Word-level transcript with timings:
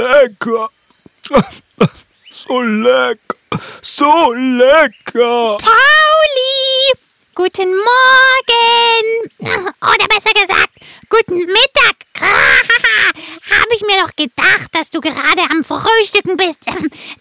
lecker. 0.00 0.68
So 2.30 2.60
lecker. 2.62 3.36
So 3.82 4.32
lecker. 4.32 5.58
Pauli! 5.58 6.92
Guten 7.34 7.68
Morgen! 7.68 9.04
Oder 9.80 10.08
besser 10.08 10.32
gesagt, 10.32 10.72
guten 11.08 11.38
Mittag! 11.46 11.96
Habe 12.20 13.74
ich 13.74 13.82
mir 13.82 14.02
doch 14.02 14.14
gedacht, 14.16 14.68
dass 14.72 14.90
du 14.90 15.00
gerade 15.00 15.42
am 15.50 15.64
Frühstücken 15.64 16.36
bist. 16.36 16.58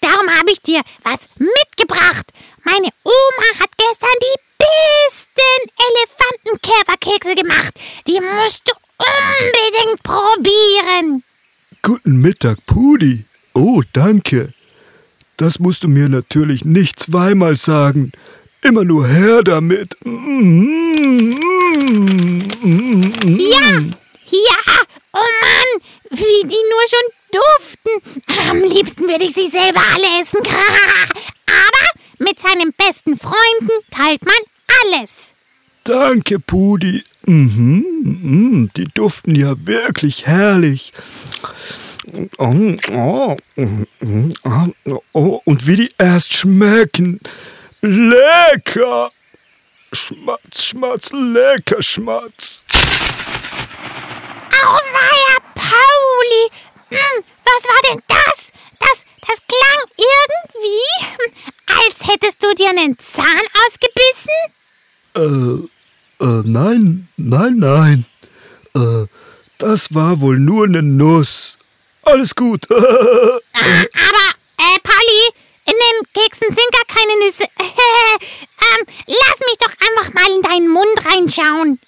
Darum 0.01 0.29
habe 0.29 0.51
ich 0.51 0.61
dir 0.61 0.81
was 1.03 1.29
mitgebracht. 1.37 2.25
Meine 2.63 2.89
Oma 3.03 3.59
hat 3.59 3.69
gestern 3.77 4.19
die 4.21 4.39
besten 4.57 5.71
Elefantenkäferkekse 5.87 7.35
gemacht. 7.35 7.73
Die 8.07 8.19
musst 8.19 8.67
du 8.67 8.73
unbedingt 8.97 10.03
probieren. 10.03 11.23
Guten 11.81 12.21
Mittag, 12.21 12.65
Pudi. 12.65 13.25
Oh, 13.53 13.81
danke. 13.93 14.53
Das 15.37 15.59
musst 15.59 15.83
du 15.83 15.87
mir 15.87 16.09
natürlich 16.09 16.65
nicht 16.65 16.99
zweimal 16.99 17.55
sagen. 17.55 18.11
Immer 18.61 18.83
nur 18.83 19.07
her 19.07 19.41
damit. 19.43 19.95
Ja, 20.03 20.11
ja, 24.31 24.59
oh 25.13 25.29
Mann, 25.41 25.81
wie 26.11 26.47
die 26.47 26.63
nur 26.69 26.85
schon 26.89 27.07
duften. 27.31 27.93
Am 28.49 28.61
liebsten 28.61 29.07
würde 29.07 29.23
ich 29.23 29.33
sie 29.33 29.47
selber 29.47 29.81
alle 29.93 30.21
essen. 30.21 30.39
Aber 31.45 31.85
mit 32.19 32.37
seinen 32.37 32.73
besten 32.73 33.17
Freunden 33.17 33.71
teilt 33.91 34.25
man 34.25 34.35
alles. 34.83 35.31
Danke, 35.85 36.39
Pudi. 36.39 37.03
Mhm, 37.25 37.85
mhm, 38.21 38.71
die 38.75 38.85
duften 38.85 39.35
ja 39.35 39.53
wirklich 39.65 40.25
herrlich. 40.25 40.93
Oh, 42.37 42.75
oh, 42.91 43.37
oh, 45.13 45.41
und 45.45 45.67
wie 45.67 45.75
die 45.75 45.89
erst 45.97 46.33
schmecken. 46.33 47.19
Lecker! 47.81 49.11
Schmatz, 49.93 50.63
Schmatz, 50.63 51.11
lecker 51.11 51.81
Schmatz. 51.81 52.63
Auweia, 54.51 55.39
Pauli! 55.55 56.49
Hm, 56.89 57.23
was 57.43 57.63
war 57.63 57.81
denn 57.91 58.01
das? 58.07 58.51
Das, 58.79 59.05
das 59.27 59.37
klang 59.47 59.79
irgendwie, 59.97 61.25
als 61.67 62.07
hättest 62.07 62.43
du 62.43 62.53
dir 62.55 62.69
einen 62.69 62.97
Zahn 62.97 63.41
ausgebissen? 63.67 64.39
Äh, 65.15 65.67
äh, 66.19 66.41
nein, 66.45 67.07
nein, 67.17 67.57
nein. 67.57 68.05
Äh, 68.75 69.07
das 69.57 69.93
war 69.93 70.21
wohl 70.21 70.39
nur 70.39 70.65
eine 70.65 70.81
Nuss. 70.81 71.57
Alles 72.03 72.35
gut. 72.35 72.67
Ah, 73.61 73.61
aber, 73.61 74.35
äh, 74.57 74.79
Pauli, 74.83 75.33
in 75.65 75.73
den 75.73 76.13
Keksen 76.13 76.47
sind 76.47 76.71
gar 76.71 76.85
keine 76.87 77.25
Nüsse. 77.25 77.43
ähm, 77.59 78.85
lass 79.05 79.39
mich 79.39 79.57
doch 79.59 79.73
einfach 79.85 80.13
mal 80.13 80.31
in 80.33 80.41
deinen 80.41 80.69
Mund 80.69 81.05
reinschauen. 81.05 81.79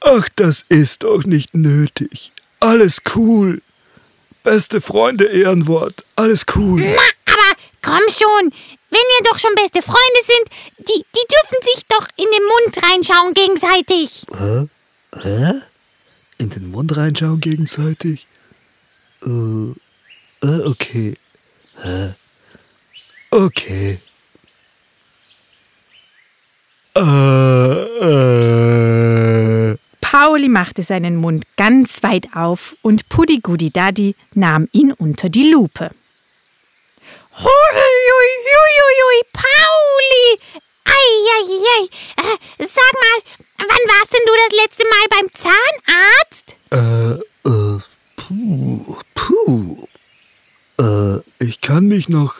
Ach, 0.00 0.28
das 0.36 0.64
ist 0.68 1.02
doch 1.02 1.24
nicht 1.24 1.54
nötig. 1.54 2.32
Alles 2.60 3.02
cool. 3.14 3.60
Beste 4.42 4.80
Freunde 4.80 5.26
Ehrenwort. 5.26 6.04
Alles 6.16 6.46
cool. 6.56 6.80
Na, 6.80 7.32
aber 7.32 7.58
komm 7.82 8.02
schon. 8.08 8.52
Wenn 8.92 9.00
wir 9.00 9.22
doch 9.30 9.38
schon 9.38 9.54
beste 9.54 9.80
Freunde 9.80 10.22
sind, 10.26 10.50
die, 10.86 11.02
die 11.16 11.26
dürfen 11.32 11.56
sich 11.62 11.86
doch 11.88 12.06
in 12.18 12.26
den 12.30 12.44
Mund 12.44 12.76
reinschauen 12.82 13.32
gegenseitig. 13.32 14.26
Hä? 14.38 14.68
Hä? 15.22 15.62
In 16.36 16.50
den 16.50 16.70
Mund 16.70 16.94
reinschauen 16.94 17.40
gegenseitig? 17.40 18.26
Äh, 19.24 19.72
äh 20.46 20.66
okay. 20.66 21.16
Hä? 21.80 22.14
Okay. 23.30 23.98
Äh, 26.94 27.00
äh. 28.10 29.76
Pauli 30.02 30.50
machte 30.50 30.82
seinen 30.82 31.16
Mund 31.16 31.44
ganz 31.56 32.02
weit 32.02 32.36
auf 32.36 32.76
und 32.82 33.08
Puddi 33.08 33.40
Gudi 33.40 33.70
Daddy 33.70 34.14
nahm 34.34 34.68
ihn 34.72 34.92
unter 34.92 35.30
die 35.30 35.50
Lupe. 35.50 35.92
Huiuiuiui, 37.38 39.22
Pauli! 39.32 40.38
Eieiei! 40.84 41.88
Äh, 42.18 42.36
sag 42.58 42.92
mal, 43.02 43.18
wann 43.58 43.84
warst 43.88 44.12
denn 44.12 44.26
du 44.26 44.32
das 44.36 44.52
letzte 44.62 44.84
Mal 44.84 45.06
beim 45.10 45.28
Zahnarzt? 45.32 46.56
Äh, 46.70 47.12
äh, 47.48 47.80
puh, 48.16 48.98
puh. 49.14 49.86
Äh, 50.78 51.20
ich 51.44 51.60
kann 51.62 51.86
mich 51.86 52.08
noch 52.08 52.34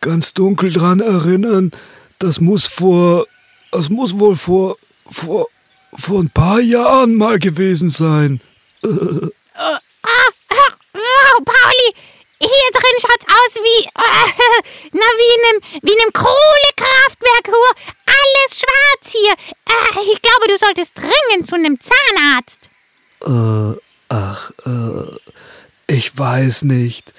ganz 0.00 0.32
dunkel 0.32 0.72
dran 0.72 1.00
erinnern. 1.00 1.72
Das 2.18 2.40
muss 2.40 2.66
vor. 2.66 3.26
Das 3.72 3.90
muss 3.90 4.18
wohl 4.18 4.36
vor. 4.36 4.76
vor. 5.10 5.48
vor 5.92 6.20
ein 6.20 6.30
paar 6.30 6.60
Jahren 6.60 7.14
mal 7.14 7.38
gewesen 7.38 7.90
sein. 7.90 8.40
Äh. 8.84 8.88
Ah, 9.54 9.80
ah, 10.02 10.30
wow, 10.94 11.44
Pauli! 11.44 11.94
Hier 12.40 12.70
drin 12.72 12.96
schaut's 13.00 13.26
aus 13.26 13.62
wie. 13.62 13.84
Äh, 13.84 14.62
na, 14.92 15.00
wie 15.00 15.34
in 15.36 15.44
einem, 15.48 15.82
wie 15.82 15.92
in 15.92 16.00
einem 16.00 16.12
Kohlekraftwerk. 16.12 17.48
Alles 18.06 18.58
schwarz 18.58 19.12
hier. 19.12 19.32
Äh, 19.32 20.12
ich 20.12 20.22
glaube, 20.22 20.48
du 20.48 20.56
solltest 20.58 20.92
dringend 20.96 21.46
zu 21.46 21.54
einem 21.56 21.78
Zahnarzt. 21.80 22.70
Äh, 23.26 23.78
ach, 24.08 24.50
äh. 24.66 25.16
Ich 25.86 26.16
weiß 26.16 26.62
nicht. 26.62 27.12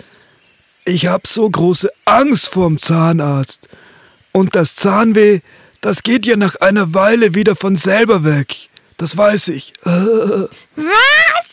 Ich 0.85 1.05
hab 1.07 1.27
so 1.27 1.49
große 1.49 1.91
Angst 2.05 2.47
vorm 2.49 2.79
Zahnarzt. 2.79 3.67
Und 4.31 4.55
das 4.55 4.75
Zahnweh, 4.75 5.41
das 5.81 6.03
geht 6.03 6.25
ja 6.25 6.37
nach 6.37 6.55
einer 6.55 6.93
Weile 6.93 7.35
wieder 7.35 7.55
von 7.55 7.75
selber 7.75 8.23
weg. 8.23 8.55
Das 8.97 9.17
weiß 9.17 9.49
ich. 9.49 9.73
Was? 9.83 11.51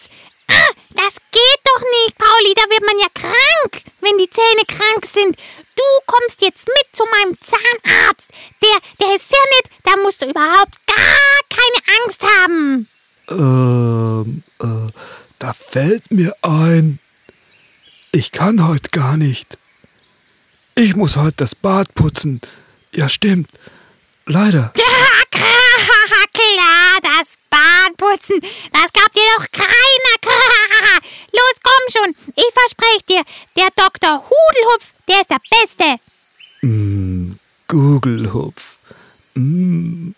Ah, 0.49 0.73
das 0.91 1.15
geht 1.33 1.61
doch 1.65 1.81
nicht, 1.81 2.19
Pauli. 2.19 2.55
Da 2.55 2.63
wird 2.71 2.87
man 2.87 2.99
ja 2.99 3.07
krank, 3.15 3.85
wenn 4.01 4.17
die 4.19 4.31
Zähne 4.31 4.65
krank 4.67 5.07
sind. 5.13 5.37
Du 5.75 5.83
kommst 6.07 6.41
jetzt 6.41 6.67
mit 6.67 6.87
zu 6.93 7.05
meinem 7.05 7.37
Zahnarzt. 7.41 8.31
Der, 8.63 8.79
der 9.01 9.17
ist 9.17 9.29
sehr 9.29 9.39
nett. 9.57 9.71
Da 9.85 9.97
musst 9.97 10.23
du 10.23 10.27
überhaupt 10.27 10.75
gar 10.87 11.41
keine 11.51 11.99
Angst 12.03 12.23
haben. 12.23 12.89
Ähm, 13.31 14.43
äh, 14.61 14.93
da 15.39 15.53
fällt 15.53 16.11
mir 16.11 16.35
ein. 16.43 16.99
Ich 18.11 18.33
kann 18.33 18.67
heute 18.67 18.91
gar 18.91 19.17
nicht. 19.17 19.59
Ich 20.79 20.95
muss 20.95 21.17
heute 21.17 21.39
das 21.39 21.57
Bad 21.57 21.93
putzen. 21.97 22.41
Ja, 22.95 23.09
stimmt. 23.09 23.51
Leider. 24.27 24.73
Klar, 26.33 27.01
das 27.03 27.35
Bad 27.51 27.97
putzen. 27.97 28.41
Das 28.73 28.93
gab 28.93 29.13
dir 29.13 29.23
doch 29.37 29.47
keiner. 29.51 30.19
Los, 31.33 31.55
komm 31.65 31.83
schon. 31.91 32.15
Ich 32.37 32.53
verspreche 32.53 33.05
dir, 33.09 33.23
der 33.57 33.71
Dr. 33.75 34.23
Hudelhupf, 34.23 34.93
der 35.09 35.21
ist 35.21 35.31
der 35.31 35.41
Beste. 35.51 36.01
Mm, 36.63 37.33
Gugelhupf. 37.67 38.79
Mm, 39.35 40.13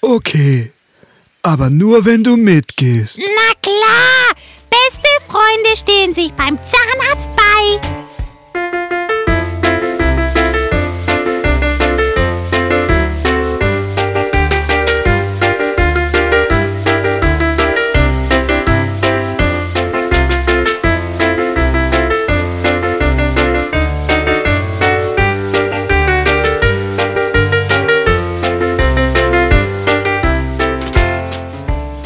okay. 0.00 0.72
Aber 1.42 1.68
nur, 1.68 2.06
wenn 2.06 2.24
du 2.24 2.38
mitgehst. 2.38 3.18
Na 3.18 3.52
klar. 3.60 4.34
Beste 4.70 5.08
Freunde 5.28 5.76
stehen 5.76 6.14
sich 6.14 6.32
beim 6.32 6.58
Zahnarzt 6.64 7.28
bei. 7.36 8.03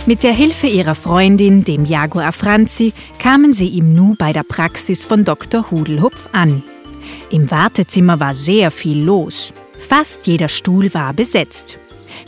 Mit 0.08 0.22
der 0.22 0.32
Hilfe 0.32 0.68
ihrer 0.68 0.94
Freundin, 0.94 1.64
dem 1.64 1.84
Jaguar 1.84 2.32
Franzi, 2.32 2.94
kamen 3.18 3.52
sie 3.52 3.76
im 3.76 3.94
Nu 3.94 4.14
bei 4.18 4.32
der 4.32 4.42
Praxis 4.42 5.04
von 5.04 5.22
Dr. 5.22 5.70
Hudelhupf 5.70 6.30
an. 6.32 6.62
Im 7.30 7.50
Wartezimmer 7.50 8.18
war 8.18 8.32
sehr 8.32 8.70
viel 8.70 9.04
los. 9.04 9.52
Fast 9.78 10.26
jeder 10.26 10.48
Stuhl 10.48 10.94
war 10.94 11.12
besetzt. 11.12 11.76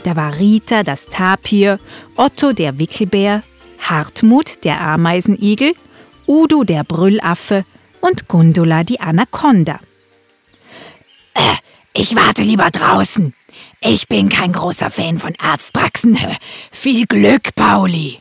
Da 0.05 0.15
war 0.15 0.39
Rita 0.39 0.83
das 0.83 1.07
Tapir, 1.07 1.81
Otto 2.17 2.53
der 2.53 2.79
Wickelbär, 2.79 3.43
Hartmut 3.79 4.63
der 4.65 4.79
Ameisenigel, 4.83 5.73
Udo 6.27 6.65
der 6.65 6.85
Brüllaffe 6.85 7.65
und 8.03 8.29
Gundula 8.29 8.85
die 8.85 9.01
Anaconda. 9.01 9.81
Äh, 11.33 11.55
ich 11.95 12.15
warte 12.15 12.43
lieber 12.43 12.69
draußen, 12.69 13.33
ich 13.81 14.09
bin 14.09 14.29
kein 14.29 14.53
großer 14.53 14.91
Fan 14.91 15.19
von 15.19 15.35
Arztpraxen. 15.39 16.19
Viel 16.71 17.07
Glück, 17.07 17.55
Pauli. 17.55 18.21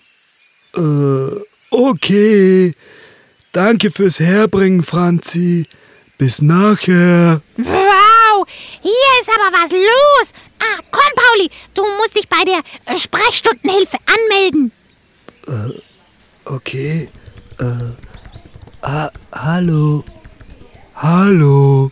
Äh, 0.75 1.41
okay. 1.71 2.73
danke 3.51 3.91
fürs 3.91 4.19
Herbringen, 4.19 4.83
Franzi. 4.83 5.67
Bis 6.17 6.41
nachher. 6.41 7.41
Wow, 7.57 8.45
hier 8.81 8.91
ist 9.21 9.29
aber 9.33 9.55
was 9.57 9.71
los. 9.71 10.33
Ah, 10.59 10.81
komm, 10.91 11.11
Pauli, 11.15 11.49
du 11.73 11.83
musst 11.97 12.15
dich 12.15 12.27
bei 12.27 12.43
der 12.43 12.59
äh, 12.85 12.97
Sprechstundenhilfe 12.97 13.97
anmelden. 14.05 14.71
Okay. 16.45 17.09
Äh. 17.59 17.93
Ah, 18.81 19.09
hallo. 19.31 20.03
Hallo. 20.95 21.91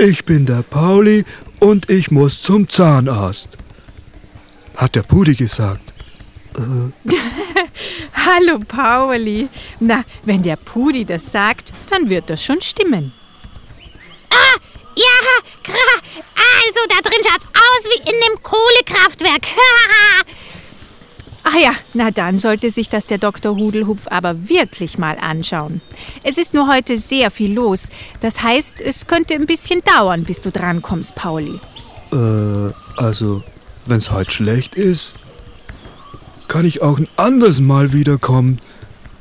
Ich 0.00 0.24
bin 0.24 0.46
der 0.46 0.62
Pauli 0.62 1.26
und 1.58 1.90
ich 1.90 2.10
muss 2.10 2.40
zum 2.40 2.70
Zahnarzt. 2.70 3.50
Hat 4.74 4.94
der 4.96 5.02
Pudi 5.02 5.34
gesagt. 5.34 5.92
Hallo 8.14 8.60
Pauli. 8.66 9.50
Na, 9.78 10.04
wenn 10.24 10.42
der 10.42 10.56
Pudi 10.56 11.04
das 11.04 11.30
sagt, 11.30 11.74
dann 11.90 12.08
wird 12.08 12.30
das 12.30 12.42
schon 12.42 12.62
stimmen. 12.62 13.12
Ah, 14.30 14.56
ja, 14.96 15.74
also 16.64 16.80
da 16.88 17.02
drin 17.06 17.20
schaut's 17.22 17.46
aus 17.52 17.84
wie 17.84 18.10
in 18.10 18.20
dem 18.26 18.42
Kohlekraftwerk. 18.42 19.42
Ach 21.42 21.54
ja, 21.58 21.72
na 21.94 22.10
dann 22.10 22.38
sollte 22.38 22.70
sich 22.70 22.88
das 22.88 23.06
der 23.06 23.18
Dr. 23.18 23.56
Hudelhupf 23.56 24.06
aber 24.08 24.48
wirklich 24.48 24.98
mal 24.98 25.16
anschauen. 25.18 25.80
Es 26.22 26.36
ist 26.36 26.52
nur 26.52 26.68
heute 26.68 26.96
sehr 26.96 27.30
viel 27.30 27.54
los. 27.54 27.88
Das 28.20 28.42
heißt, 28.42 28.80
es 28.80 29.06
könnte 29.06 29.34
ein 29.34 29.46
bisschen 29.46 29.80
dauern, 29.82 30.24
bis 30.24 30.40
du 30.42 30.50
drankommst, 30.50 31.14
Pauli. 31.14 31.58
Äh, 32.12 32.72
also, 32.96 33.42
wenn's 33.86 34.10
heute 34.10 34.30
schlecht 34.30 34.74
ist, 34.74 35.14
kann 36.48 36.66
ich 36.66 36.82
auch 36.82 36.98
ein 36.98 37.08
anderes 37.16 37.60
Mal 37.60 37.92
wiederkommen. 37.92 38.58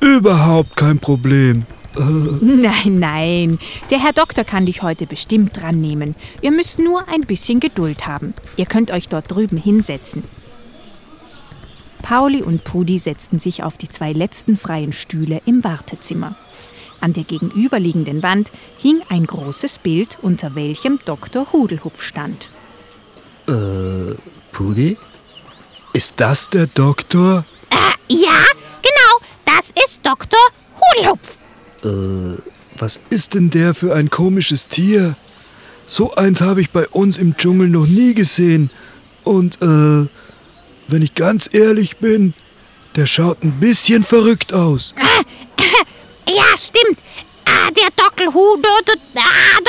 Überhaupt 0.02 0.76
kein 0.76 1.00
Problem. 1.00 1.66
Nein, 2.42 3.00
nein. 3.00 3.60
Der 3.90 4.02
Herr 4.02 4.14
Doktor 4.14 4.44
kann 4.44 4.66
dich 4.66 4.82
heute 4.84 5.06
bestimmt 5.06 5.60
dran 5.60 5.80
nehmen. 5.80 6.16
Ihr 6.42 6.52
müsst 6.52 6.80
nur 6.80 7.08
ein 7.10 7.22
bisschen 7.22 7.60
Geduld 7.60 8.08
haben. 8.08 8.34
Ihr 8.58 8.66
könnt 8.66 8.92
euch 8.92 9.10
dort 9.10 9.32
drüben 9.32 9.58
hinsetzen. 9.58 10.24
Pauli 12.10 12.42
und 12.42 12.64
Pudi 12.64 12.98
setzten 12.98 13.38
sich 13.38 13.62
auf 13.62 13.78
die 13.78 13.88
zwei 13.88 14.14
letzten 14.14 14.58
freien 14.58 14.94
Stühle 14.94 15.44
im 15.46 15.64
Wartezimmer. 15.64 16.34
An 17.02 17.14
der 17.14 17.24
gegenüberliegenden 17.24 18.24
Wand 18.24 18.50
hing 18.80 19.00
ein 19.10 19.28
großes 19.28 19.78
Bild, 19.78 20.18
unter 20.24 20.56
welchem 20.56 20.98
Dr. 21.06 21.54
Hudelhupf 21.54 22.02
stand. 22.02 22.50
Äh, 23.48 24.16
Pudi? 24.52 24.98
Ist 25.94 26.16
das 26.18 26.50
der 26.50 26.66
Doktor? 26.66 27.46
äh, 27.70 28.12
ja, 28.12 28.44
genau, 28.82 29.30
das 29.46 29.68
ist 29.86 30.00
Dr. 30.02 30.40
Hudelhupf. 30.82 31.38
Äh, 31.84 32.42
was 32.80 33.00
ist 33.12 33.36
denn 33.36 33.52
der 33.52 33.76
für 33.76 33.94
ein 33.94 34.10
komisches 34.10 34.68
Tier? 34.68 35.16
So 35.86 36.16
eins 36.16 36.42
habe 36.42 36.62
ich 36.62 36.72
bei 36.72 36.88
uns 36.88 37.20
im 37.20 37.38
Dschungel 37.38 37.68
noch 37.68 37.86
nie 37.86 38.16
gesehen. 38.16 38.72
Und, 39.24 39.62
äh, 39.62 40.08
wenn 40.92 41.02
ich 41.02 41.16
ganz 41.16 41.50
ehrlich 41.52 41.98
bin, 41.98 42.34
der 42.96 43.06
schaut 43.06 43.44
ein 43.44 43.60
bisschen 43.60 44.04
verrückt 44.04 44.54
aus. 44.54 44.94
Ja, 46.28 46.58
stimmt. 46.58 47.00
Ah, 47.46 47.72
der 47.72 47.90
Dr. 47.96 48.28
Ah. 48.28 49.60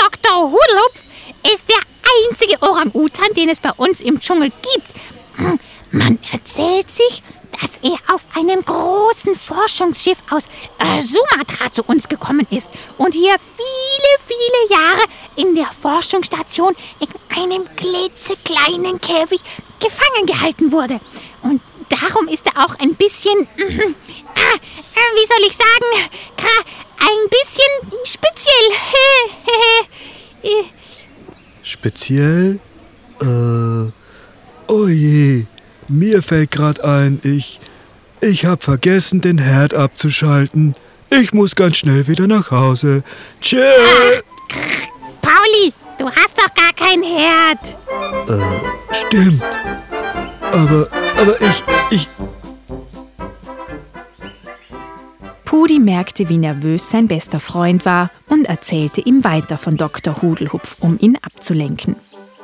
Hudelhupf 0.45 1.01
ist 1.45 1.65
der 1.69 1.81
einzige 2.29 2.63
Orang-Utan, 2.63 3.33
den 3.35 3.49
es 3.49 3.61
bei 3.61 3.73
uns 3.73 4.01
im 4.01 4.21
Dschungel 4.21 4.51
gibt. 4.51 4.95
Hm, 5.37 5.59
Man 5.91 6.19
erzählt 6.33 6.91
sich, 6.91 7.23
dass 7.61 7.79
er 7.83 7.99
auf 8.15 8.23
einem 8.35 8.65
großen 8.65 9.35
Forschungsschiff 9.35 10.19
aus 10.31 10.45
äh, 10.79 11.01
Sumatra 11.01 11.71
zu 11.71 11.83
uns 11.85 12.09
gekommen 12.09 12.47
ist 12.51 12.71
und 12.97 13.15
hier 13.15 13.37
viele, 13.57 14.17
viele 14.27 14.81
Jahre 14.81 15.03
in 15.37 15.55
der 15.55 15.69
Forschungsstation 15.81 16.75
in 17.01 17.09
einem 17.37 17.65
klitzekleinen 17.77 19.01
Käfig 19.01 19.41
gefangen 19.81 20.27
gehalten 20.27 20.73
wurde. 20.73 21.01
Und 21.43 21.61
darum 21.89 22.29
ist 22.29 22.47
er 22.47 22.65
auch 22.65 22.79
ein 22.79 22.95
bisschen, 22.95 23.47
ah, 23.59 24.55
äh, 24.55 25.11
wie 25.17 25.27
soll 25.27 25.47
ich 25.47 25.57
sagen, 25.57 26.11
ein 27.01 27.29
bisschen 27.31 28.01
speziell. 28.05 28.71
Äh, 30.43 30.65
Speziell? 31.63 32.59
Äh, 33.21 33.93
oh 34.69 34.87
je, 34.89 35.45
mir 35.89 36.23
fällt 36.23 36.51
grad 36.51 36.83
ein, 36.83 37.21
ich, 37.23 37.61
ich 38.21 38.45
hab 38.47 38.63
vergessen, 38.63 39.21
den 39.21 39.39
Herd 39.39 39.75
abzuschalten. 39.75 40.75
Ich 41.11 41.33
muss 41.33 41.57
ganz 41.57 41.79
schnell 41.79 42.07
wieder 42.07 42.27
nach 42.27 42.51
Hause. 42.51 43.03
Tschüss. 43.41 43.61
Pauli, 45.21 45.73
du 45.99 46.07
hast 46.07 46.39
doch 46.39 46.55
gar 46.55 46.73
kein 46.75 47.03
Herd. 47.03 47.59
Stimmt. 48.93 49.43
Aber, 50.53 50.89
aber 51.21 51.41
ich, 51.41 51.63
ich, 51.91 52.09
Pudi 55.45 55.79
merkte, 55.79 56.29
wie 56.29 56.39
nervös 56.39 56.91
sein 56.91 57.07
bester 57.07 57.39
Freund 57.39 57.85
war 57.85 58.11
und 58.29 58.47
erzählte 58.47 59.01
ihm 59.01 59.23
weiter 59.23 59.57
von 59.57 59.77
Dr. 59.77 60.23
Hudelhupf, 60.23 60.77
um 60.81 60.99
ihn 60.99 61.17
abzulenken. 61.23 61.97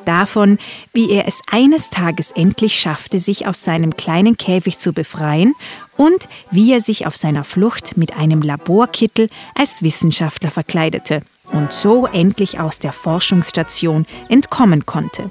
Davon, 0.05 0.59
wie 0.93 1.11
er 1.11 1.27
es 1.27 1.41
eines 1.51 1.91
Tages 1.91 2.31
endlich 2.31 2.79
schaffte, 2.79 3.19
sich 3.19 3.49
aus 3.49 3.65
seinem 3.65 3.97
kleinen 3.97 4.37
Käfig 4.37 4.79
zu 4.79 4.93
befreien 4.93 5.55
und 5.97 6.29
wie 6.53 6.73
er 6.73 6.81
sich 6.81 7.09
auf 7.09 7.17
seiner 7.17 7.43
Flucht 7.43 7.97
mit 7.97 8.17
einem 8.17 8.41
Laborkittel 8.41 9.29
als 9.57 9.83
Wissenschaftler 9.83 10.53
verkleidete 10.53 11.23
und 11.51 11.73
so 11.73 12.07
endlich 12.07 12.61
aus 12.61 12.79
der 12.79 12.93
Forschungsstation 12.93 14.07
entkommen 14.29 14.87
konnte. 14.87 15.31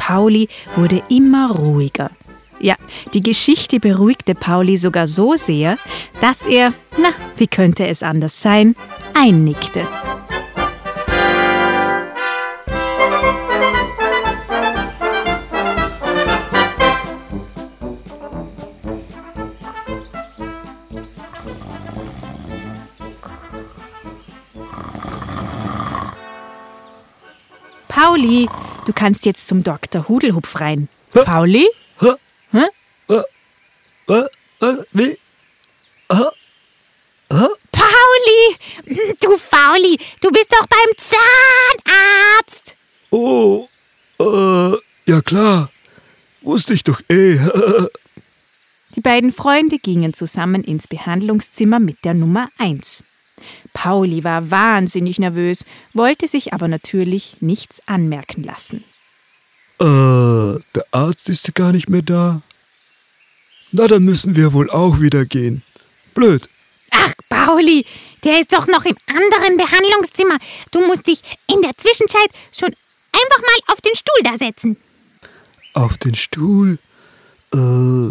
Pauli 0.00 0.48
wurde 0.76 1.02
immer 1.10 1.50
ruhiger. 1.50 2.10
Ja, 2.58 2.74
die 3.12 3.22
Geschichte 3.22 3.78
beruhigte 3.78 4.34
Pauli 4.34 4.78
sogar 4.78 5.06
so 5.06 5.36
sehr, 5.36 5.76
dass 6.22 6.46
er, 6.46 6.72
na, 6.96 7.10
wie 7.36 7.46
könnte 7.46 7.86
es 7.86 8.02
anders 8.02 8.40
sein, 8.40 8.74
einnickte. 9.12 9.86
Pauli, 27.88 28.48
du 28.90 28.94
kannst 28.94 29.24
jetzt 29.24 29.46
zum 29.46 29.62
Dr. 29.62 30.08
Hudelhupf 30.08 30.60
rein. 30.60 30.88
Hä? 31.14 31.24
Pauli? 31.24 31.66
Hä? 32.00 32.14
Hä? 32.52 32.66
was, 34.06 34.84
wie? 34.92 35.16
Pauli, 37.70 38.56
du 39.20 39.38
Fauli, 39.38 39.96
du 40.20 40.30
bist 40.30 40.52
doch 40.52 40.66
beim 40.66 40.90
Zahnarzt. 40.96 42.76
Oh, 43.10 43.68
äh, 44.18 44.76
ja 45.06 45.20
klar. 45.20 45.70
Wusste 46.42 46.74
ich 46.74 46.82
doch 46.82 47.00
eh. 47.08 47.38
Die 48.96 49.00
beiden 49.00 49.32
Freunde 49.32 49.78
gingen 49.78 50.14
zusammen 50.14 50.64
ins 50.64 50.88
Behandlungszimmer 50.88 51.78
mit 51.78 52.04
der 52.04 52.14
Nummer 52.14 52.48
1. 52.58 53.04
Pauli 53.72 54.24
war 54.24 54.50
wahnsinnig 54.50 55.18
nervös, 55.18 55.64
wollte 55.92 56.26
sich 56.28 56.52
aber 56.52 56.68
natürlich 56.68 57.36
nichts 57.40 57.80
anmerken 57.86 58.42
lassen. 58.42 58.84
äh, 59.80 60.60
der 60.74 60.84
Arzt 60.90 61.28
ist 61.28 61.46
ja 61.46 61.52
gar 61.54 61.72
nicht 61.72 61.88
mehr 61.88 62.02
da. 62.02 62.42
Na, 63.72 63.86
dann 63.86 64.04
müssen 64.04 64.34
wir 64.36 64.52
wohl 64.52 64.68
auch 64.70 65.00
wieder 65.00 65.24
gehen. 65.24 65.62
Blöd. 66.14 66.48
Ach, 66.90 67.12
Pauli, 67.28 67.86
der 68.24 68.40
ist 68.40 68.52
doch 68.52 68.66
noch 68.66 68.84
im 68.84 68.96
anderen 69.06 69.56
Behandlungszimmer. 69.56 70.36
Du 70.72 70.84
musst 70.86 71.06
dich 71.06 71.22
in 71.46 71.62
der 71.62 71.76
Zwischenzeit 71.76 72.30
schon 72.52 72.70
einfach 73.12 73.40
mal 73.42 73.72
auf 73.72 73.80
den 73.80 73.94
Stuhl 73.94 74.22
da 74.24 74.36
setzen. 74.36 74.76
Auf 75.72 75.98
den 75.98 76.16
Stuhl. 76.16 76.78
Äh, 77.54 78.10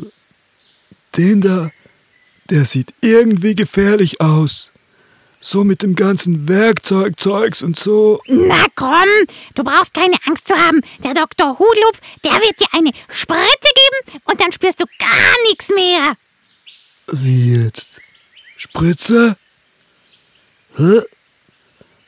den 1.17 1.41
da, 1.41 1.71
der 2.49 2.65
sieht 2.65 2.93
irgendwie 3.01 3.53
gefährlich 3.55 4.21
aus. 4.21 4.71
So 5.41 5.63
mit 5.63 5.81
dem 5.83 5.95
ganzen 5.95 6.49
Werkzeugzeugs 6.49 7.63
und 7.63 7.79
so. 7.79 8.21
Na 8.27 8.65
komm, 8.75 9.07
du 9.55 9.63
brauchst 9.63 9.93
keine 9.93 10.17
Angst 10.25 10.47
zu 10.49 10.55
haben. 10.55 10.81
Der 11.01 11.13
Dr. 11.13 11.57
Hudelhupf, 11.57 12.01
der 12.25 12.33
wird 12.33 12.59
dir 12.59 12.67
eine 12.73 12.91
Spritze 13.09 13.39
geben 13.39 14.21
und 14.25 14.41
dann 14.41 14.51
spürst 14.51 14.81
du 14.81 14.85
gar 14.99 15.49
nichts 15.49 15.69
mehr. 15.69 16.15
Wie 17.07 17.63
jetzt? 17.63 17.87
Spritze? 18.57 19.37
Hä? 20.75 21.01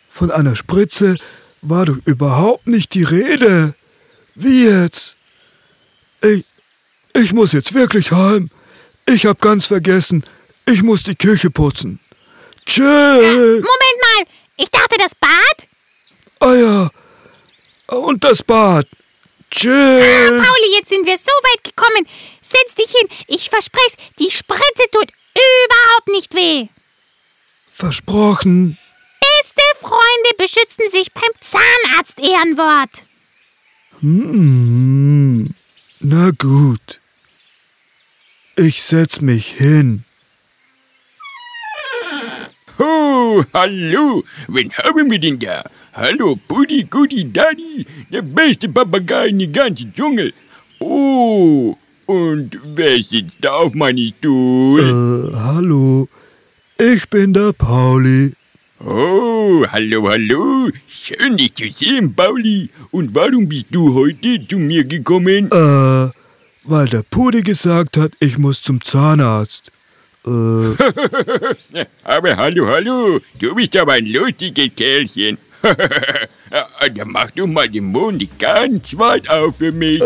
Von 0.09 0.29
einer 0.29 0.57
Spritze 0.57 1.15
war 1.61 1.85
doch 1.85 1.97
überhaupt 2.03 2.67
nicht 2.67 2.93
die 2.93 3.03
Rede. 3.03 3.73
Wie 4.35 4.65
jetzt? 4.65 5.15
Ich, 6.21 6.43
ich 7.13 7.31
muss 7.31 7.53
jetzt 7.53 7.73
wirklich 7.73 8.11
heim. 8.11 8.49
Ich 9.05 9.25
hab 9.25 9.39
ganz 9.39 9.65
vergessen, 9.65 10.25
ich 10.65 10.83
muss 10.83 11.03
die 11.03 11.15
Küche 11.15 11.49
putzen. 11.49 12.00
Tschüss. 12.71 12.85
Moment 12.85 13.65
mal, 13.67 14.25
ich 14.55 14.69
dachte 14.69 14.95
das 14.97 15.13
Bad? 15.15 15.67
Ah 16.39 16.53
ja. 16.53 16.89
Und 17.87 18.23
das 18.23 18.41
Bad. 18.43 18.87
Tschüss. 19.49 19.67
Pauli, 19.67 20.75
jetzt 20.75 20.87
sind 20.87 21.05
wir 21.05 21.17
so 21.17 21.31
weit 21.31 21.65
gekommen. 21.65 22.07
Setz 22.41 22.75
dich 22.75 22.89
hin, 22.91 23.09
ich 23.27 23.49
verspreche 23.49 23.97
die 24.19 24.31
Spritze 24.31 24.83
tut 24.89 25.11
überhaupt 25.33 26.07
nicht 26.07 26.33
weh. 26.33 26.67
Versprochen. 27.73 28.77
Beste 29.19 29.61
Freunde 29.81 30.29
beschützen 30.37 30.89
sich 30.89 31.11
beim 31.11 31.31
Zahnarzt-Ehrenwort. 31.41 33.03
Hm. 33.99 35.53
Na 35.99 36.31
gut. 36.31 37.01
Ich 38.55 38.81
setz 38.81 39.19
mich 39.19 39.47
hin. 39.47 40.05
Oh, 42.83 43.43
hallo, 43.53 44.23
wen 44.47 44.71
haben 44.73 45.11
wir 45.11 45.19
denn 45.19 45.37
da? 45.37 45.63
Hallo, 45.93 46.35
Pudi 46.47 46.83
Gudi 46.89 47.31
Daddy, 47.31 47.85
der 48.11 48.23
beste 48.23 48.69
Papagei 48.69 49.27
in 49.27 49.37
den 49.37 49.53
ganzen 49.53 49.93
Dschungel. 49.93 50.33
Oh, 50.79 51.77
und 52.07 52.57
wer 52.73 52.99
sitzt 52.99 53.37
da 53.39 53.51
auf 53.51 53.75
meinem 53.75 54.11
Stuhl? 54.17 54.81
Äh, 54.81 55.35
hallo. 55.35 56.09
Ich 56.79 57.07
bin 57.07 57.33
der 57.33 57.53
Pauli. 57.53 58.33
Oh, 58.79 59.63
hallo, 59.71 60.09
hallo. 60.09 60.71
Schön, 60.87 61.37
dich 61.37 61.53
zu 61.53 61.69
sehen, 61.69 62.15
Pauli. 62.15 62.71
Und 62.89 63.13
warum 63.13 63.47
bist 63.47 63.67
du 63.69 63.93
heute 63.93 64.47
zu 64.47 64.57
mir 64.57 64.85
gekommen? 64.85 65.51
Äh, 65.51 66.09
weil 66.63 66.87
der 66.87 67.03
Pudi 67.03 67.43
gesagt 67.43 67.97
hat, 67.97 68.13
ich 68.19 68.39
muss 68.39 68.63
zum 68.63 68.83
Zahnarzt. 68.83 69.71
Äh, 70.25 70.29
Aber 72.03 72.37
hallo, 72.37 72.67
hallo. 72.67 73.19
Du 73.39 73.55
bist 73.55 73.75
aber 73.75 73.93
ein 73.93 74.05
lustiges 74.05 74.69
Kerlchen. 74.75 75.37
Dann 75.61 77.07
mach 77.07 77.31
du 77.31 77.47
mal 77.47 77.69
den 77.69 77.85
Mund 77.85 78.27
ganz 78.37 78.97
weit 78.97 79.27
auf 79.29 79.55
für 79.57 79.71
mich. 79.71 80.01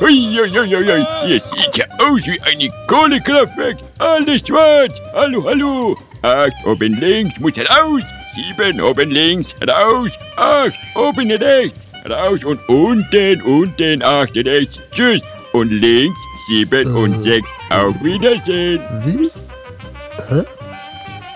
Uiuiuiui, 0.00 1.04
ihr 1.26 1.40
sieht 1.40 1.76
ja 1.76 1.84
aus 1.98 2.26
wie 2.26 2.40
eine 2.42 2.68
Kohlekraftwerk. 2.86 3.78
Alles 3.98 4.46
schwarz. 4.46 4.94
Hallo, 5.12 5.44
hallo. 5.44 5.98
Acht 6.22 6.64
oben 6.64 6.98
links 7.00 7.38
muss 7.38 7.58
raus. 7.58 8.02
Sieben 8.34 8.80
oben 8.80 9.10
links 9.10 9.54
raus. 9.66 10.10
Acht 10.36 10.78
oben 10.94 11.30
rechts 11.32 11.80
raus. 12.08 12.44
Und 12.44 12.60
unten, 12.68 13.42
unten 13.42 14.02
acht 14.02 14.36
rechts. 14.36 14.80
Tschüss. 14.92 15.22
Und 15.52 15.70
links 15.70 16.18
sieben 16.48 16.96
und 16.96 17.22
sechs. 17.22 17.48
Auf 17.70 17.94
Wiedersehen. 18.02 18.80
wie? 19.04 19.30
Hä? 20.28 20.42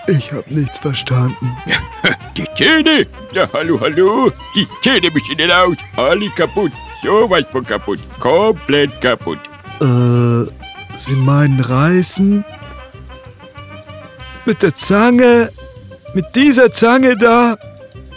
Ich 0.07 0.33
hab 0.33 0.49
nichts 0.51 0.79
verstanden. 0.79 1.55
Die 2.37 2.45
Zähne. 2.57 3.05
Ja, 3.31 3.47
hallo, 3.53 3.79
hallo. 3.79 4.31
Die 4.55 4.67
Zähne 4.81 5.09
müssen 5.11 5.49
raus. 5.49 5.77
Alle 5.95 6.29
kaputt. 6.29 6.71
So 7.01 7.29
weit 7.29 7.47
von 7.49 7.65
kaputt. 7.65 7.99
Komplett 8.19 8.99
kaputt. 8.99 9.39
Äh, 9.79 10.49
Sie 10.97 11.15
meinen 11.15 11.59
reißen? 11.59 12.43
Mit 14.45 14.61
der 14.61 14.75
Zange? 14.75 15.49
Mit 16.13 16.25
dieser 16.35 16.71
Zange 16.73 17.15
da? 17.17 17.57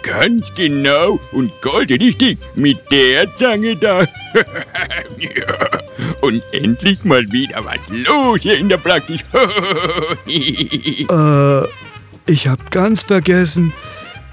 Ganz 0.02 0.52
genau 0.54 1.18
und 1.32 1.50
gold 1.62 1.90
richtig 1.90 2.38
mit 2.54 2.78
der 2.90 3.34
Zange 3.36 3.76
da. 3.76 4.00
ja. 5.18 5.76
Und 6.20 6.42
endlich 6.52 7.04
mal 7.04 7.30
wieder 7.30 7.64
was 7.64 7.80
los 7.88 8.42
hier 8.42 8.58
in 8.58 8.68
der 8.68 8.78
Praxis. 8.78 9.24
Äh, 10.28 11.62
ich 12.26 12.48
hab 12.48 12.70
ganz 12.70 13.02
vergessen. 13.02 13.72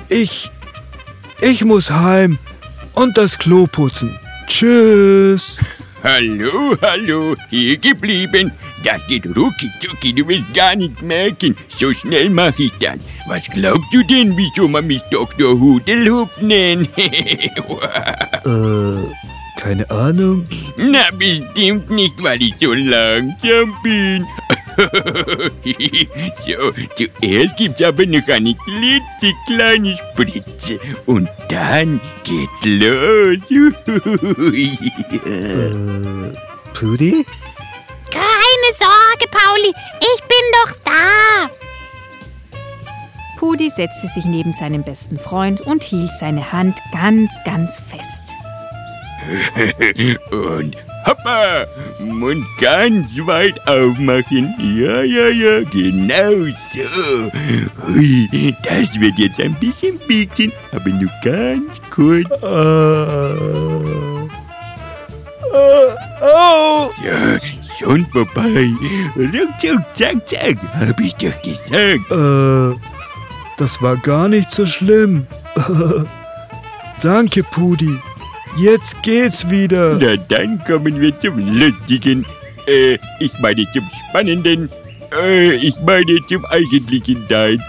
Ich. 0.09 0.49
Ich 1.41 1.63
muss 1.63 1.91
heim 1.91 2.39
und 2.93 3.17
das 3.17 3.37
Klo 3.37 3.67
putzen. 3.67 4.17
Tschüss. 4.47 5.59
hallo, 6.03 6.75
hallo, 6.81 7.35
hier 7.49 7.77
geblieben. 7.77 8.51
Das 8.83 9.05
geht 9.07 9.25
rucki 9.37 9.69
zucki, 9.79 10.13
du 10.13 10.27
wirst 10.27 10.53
gar 10.53 10.75
nicht 10.75 11.01
merken. 11.01 11.55
So 11.69 11.93
schnell 11.93 12.29
mache 12.29 12.63
ich 12.63 12.77
das. 12.79 12.97
Was 13.27 13.47
glaubst 13.49 13.93
du 13.93 14.03
denn, 14.03 14.35
wieso 14.35 14.67
man 14.67 14.85
mich 14.87 15.01
Dr. 15.09 15.57
Hudelhupf 15.59 16.41
nennt? 16.41 16.89
Äh, 18.45 18.82
keine 19.63 19.89
Ahnung. 19.89 20.45
Na, 20.75 21.09
bestimmt 21.17 21.89
nicht, 21.89 22.21
weil 22.21 22.41
ich 22.41 22.53
so 22.59 22.73
langsam 22.73 23.73
bin. 23.81 24.27
so, 26.45 26.71
zuerst 26.97 27.57
gibt's 27.57 27.81
aber 27.81 28.05
noch 28.05 28.27
eine 28.27 28.55
klitzekleine 28.55 29.97
Spritze. 29.97 30.79
Und 31.05 31.29
dann 31.47 32.01
geht's 32.23 32.65
los. 32.65 33.39
Äh, 35.25 36.33
Pudi? 36.73 37.25
Keine 38.11 38.69
Sorge, 38.77 39.27
Pauli, 39.31 39.69
ich 39.99 40.21
bin 40.23 40.45
doch 40.65 40.71
da. 40.83 41.49
Pudi 43.39 43.69
setzte 43.69 44.07
sich 44.07 44.25
neben 44.25 44.53
seinem 44.53 44.83
besten 44.83 45.17
Freund 45.17 45.61
und 45.61 45.83
hielt 45.83 46.11
seine 46.19 46.51
Hand 46.51 46.77
ganz, 46.91 47.31
ganz 47.45 47.79
fest. 47.79 48.33
Und 50.31 50.75
hoppa, 51.05 51.65
Mund 51.99 52.45
ganz 52.59 53.17
weit 53.25 53.59
aufmachen. 53.67 54.53
Ja, 54.59 55.03
ja, 55.03 55.27
ja, 55.29 55.61
genau 55.63 56.45
so. 56.71 57.31
Hui, 57.87 58.55
das 58.63 58.99
wird 58.99 59.17
jetzt 59.19 59.39
ein 59.39 59.53
bisschen 59.55 59.97
pieksen, 59.99 60.51
aber 60.71 60.89
nur 60.89 61.11
ganz 61.23 61.81
kurz. 61.89 62.29
Äh, 62.41 63.33
äh, 65.53 65.91
au! 66.21 66.91
Ja, 67.03 67.39
schon 67.79 68.05
vorbei. 68.07 68.69
Ruckzuck, 69.15 69.81
zack, 69.93 70.27
zack, 70.27 70.57
hab 70.79 70.99
ich 70.99 71.15
doch 71.15 71.41
gesagt. 71.41 72.11
Äh, 72.11 72.75
das 73.57 73.81
war 73.81 73.97
gar 73.97 74.27
nicht 74.27 74.51
so 74.51 74.65
schlimm. 74.65 75.27
Danke, 77.01 77.43
Pudi. 77.43 77.99
Jetzt 78.57 79.01
geht's 79.01 79.49
wieder. 79.49 79.97
Na, 79.99 80.15
dann 80.29 80.63
kommen 80.65 80.99
wir 80.99 81.19
zum 81.19 81.39
Lustigen. 81.59 82.25
Äh, 82.67 82.97
ich 83.19 83.31
meine 83.39 83.65
zum 83.71 83.83
Spannenden. 84.09 84.69
Äh, 85.21 85.53
ich 85.55 85.75
meine 85.81 86.19
zum 86.27 86.45
Eigentlichen. 86.45 87.25
Nein, 87.29 87.61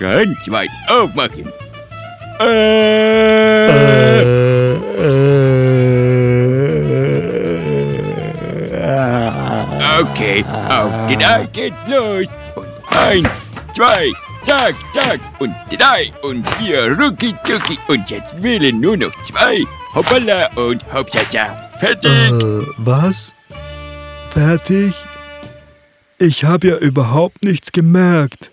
ganz 0.00 0.50
weit 0.50 0.70
aufmachen. 0.88 1.46
Äh, 2.40 3.62
okay, 10.00 10.44
auf 10.68 10.90
drei 11.06 11.46
geht's 11.52 11.76
los. 11.86 12.26
Und 12.56 12.66
eins, 12.98 13.28
zwei, 13.76 14.10
zack, 14.44 14.74
zack. 14.94 15.20
Und 15.38 15.54
drei 15.70 16.12
und 16.22 16.48
vier, 16.56 16.96
rucki 16.98 17.34
zucki. 17.44 17.78
Und 17.88 18.10
jetzt 18.10 18.42
wählen 18.42 18.80
nur 18.80 18.96
noch 18.96 19.12
zwei. 19.22 19.64
Hoppala 19.94 20.50
und 20.54 20.82
hoppsasa. 20.92 21.70
Fertig. 21.78 22.10
Äh, 22.10 22.66
was? 22.78 23.34
Fertig? 24.32 24.94
Ich 26.18 26.44
habe 26.44 26.68
ja 26.68 26.76
überhaupt 26.76 27.42
nichts 27.42 27.72
gemerkt. 27.72 28.50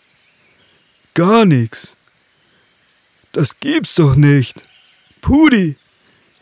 Gar 1.14 1.46
nichts. 1.46 1.96
Das 3.32 3.60
gibt's 3.60 3.96
doch 3.96 4.16
nicht. 4.16 4.64
Pudi, 5.22 5.78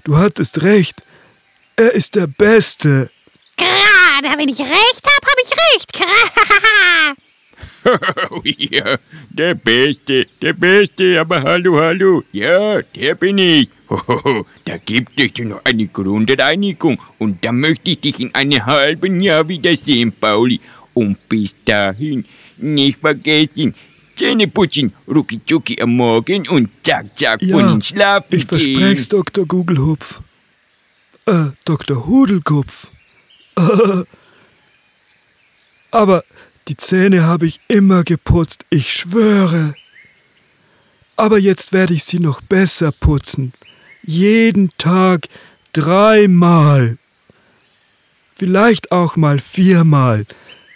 du 0.03 0.17
hattest 0.17 0.61
recht. 0.61 1.03
Er 1.75 1.91
ist 1.93 2.15
der 2.15 2.27
Beste. 2.27 3.11
Gerade 3.57 4.37
wenn 4.37 4.49
ich 4.49 4.59
recht 4.59 5.03
hab, 5.05 5.25
hab 5.25 5.37
ich 5.43 5.51
recht. 5.75 7.17
Ja, 8.43 8.97
der 9.29 9.55
Beste, 9.55 10.27
der 10.41 10.53
Beste, 10.53 11.19
aber 11.19 11.41
hallo, 11.41 11.79
hallo. 11.79 12.23
Ja, 12.31 12.81
der 12.81 13.15
bin 13.15 13.37
ich. 13.37 13.69
Hohoho, 13.89 14.45
da 14.65 14.77
gibt 14.77 15.19
es 15.19 15.43
noch 15.43 15.63
eine 15.63 15.87
Grundreinigung 15.87 17.01
und 17.19 17.43
da 17.43 17.51
möchte 17.51 17.91
ich 17.91 18.01
dich 18.01 18.19
in 18.19 18.35
einem 18.35 18.65
halben 18.65 19.21
Jahr 19.21 19.47
wiedersehen, 19.47 20.11
Pauli. 20.11 20.59
Und 20.93 21.29
bis 21.29 21.55
dahin, 21.63 22.25
nicht 22.57 22.99
vergessen, 22.99 23.75
Zähne 24.15 24.47
putzen, 24.47 24.93
rucki 25.07 25.79
am 25.79 25.95
Morgen 25.95 26.47
und 26.49 26.69
zack, 26.83 27.05
zack, 27.17 27.41
Ja, 27.41 27.55
von 27.55 27.75
ins 27.75 27.87
Schlafen 27.89 28.39
Ich 28.39 28.45
versprech's, 28.45 29.07
Dr. 29.07 29.45
Gugelhupf. 29.45 30.21
Äh, 31.27 31.51
Dr. 31.65 32.07
Hudelkopf. 32.07 32.87
Aber 35.91 36.23
die 36.67 36.77
Zähne 36.77 37.23
habe 37.23 37.47
ich 37.47 37.59
immer 37.67 38.03
geputzt, 38.03 38.65
ich 38.69 38.93
schwöre. 38.93 39.73
Aber 41.15 41.39
jetzt 41.39 41.73
werde 41.73 41.93
ich 41.93 42.03
sie 42.03 42.19
noch 42.19 42.41
besser 42.41 42.91
putzen. 42.91 43.53
Jeden 44.03 44.71
Tag 44.77 45.27
dreimal. 45.73 46.97
Vielleicht 48.35 48.91
auch 48.91 49.15
mal 49.15 49.39
viermal, 49.39 50.25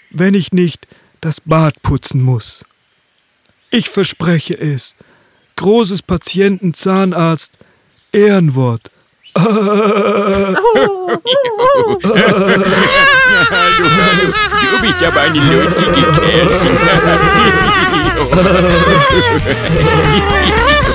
wenn 0.10 0.34
ich 0.34 0.52
nicht 0.52 0.88
das 1.20 1.42
Bad 1.42 1.82
putzen 1.84 2.24
muss. 2.24 2.66
Ich 3.70 3.90
verspreche 3.90 4.58
es. 4.58 4.96
Großes 5.58 6.02
Patienten, 6.02 6.74
Zahnarzt, 6.74 7.54
Ehrenwort. 8.12 8.90
Hallo, 9.34 9.62
hallo. 9.64 11.20
Du 14.62 14.82
bist 14.82 15.04
aber 15.04 15.22
eine 15.22 15.40
lustige 15.40 16.02
Kerl. 16.12 16.48
Don't 20.62 20.86
you 20.86 20.91